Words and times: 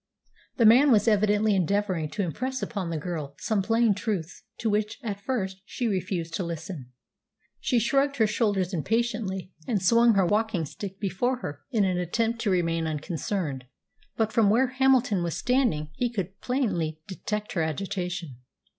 The 0.57 0.65
man 0.65 0.89
was 0.91 1.07
evidently 1.07 1.53
endeavouring 1.53 2.09
to 2.09 2.23
impress 2.23 2.63
upon 2.63 2.89
the 2.89 2.97
girl 2.97 3.35
some 3.37 3.61
plain 3.61 3.93
truths 3.93 4.41
to 4.57 4.67
which, 4.67 4.97
at 5.03 5.21
first, 5.21 5.61
she 5.63 5.87
refused 5.87 6.33
to 6.33 6.43
listen. 6.43 6.91
She 7.59 7.77
shrugged 7.77 8.15
her 8.15 8.25
shoulders 8.25 8.73
impatiently 8.73 9.53
and 9.67 9.79
swung 9.79 10.15
her 10.15 10.25
walking 10.25 10.65
stick 10.65 10.99
before 10.99 11.37
her 11.41 11.61
in 11.69 11.85
an 11.85 11.99
attempt 11.99 12.39
to 12.41 12.49
remain 12.49 12.87
unconcerned. 12.87 13.65
But 14.17 14.33
from 14.33 14.49
where 14.49 14.69
Hamilton 14.69 15.21
was 15.21 15.37
standing 15.37 15.91
he 15.93 16.09
could 16.09 16.41
plainly 16.41 16.99
detect 17.07 17.51
her 17.51 17.61
agitation. 17.61 18.37